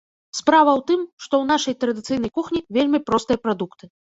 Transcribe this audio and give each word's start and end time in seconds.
Справа 0.37 0.71
ў 0.79 0.85
тым, 0.89 1.03
што 1.25 1.29
ў 1.41 1.45
нашай 1.51 1.77
традыцыйнай 1.83 2.35
кухні 2.39 2.65
вельмі 2.79 3.05
простыя 3.11 3.39
прадукты. 3.47 3.83